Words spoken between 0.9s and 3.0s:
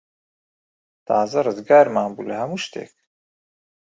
تازە ڕزگارمان بوو لە هەموو شتێک.